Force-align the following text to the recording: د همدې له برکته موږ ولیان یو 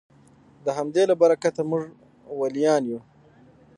د 0.65 0.67
همدې 0.77 1.03
له 1.09 1.15
برکته 1.21 1.61
موږ 1.69 1.83
ولیان 2.41 2.83
یو 2.91 2.99